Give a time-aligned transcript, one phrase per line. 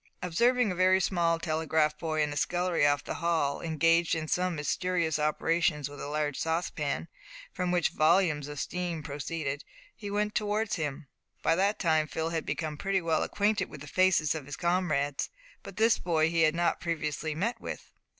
[0.23, 4.55] Observing a very small telegraph boy in a scullery off the hall, engaged in some
[4.55, 7.07] mysterious operations with a large saucepan,
[7.53, 9.63] from which volumes of steam proceeded,
[9.95, 11.05] he went towards him.
[11.43, 15.29] By that time Phil had become pretty well acquainted with the faces of his comrades,
[15.61, 17.93] but this boy he had not previously met with.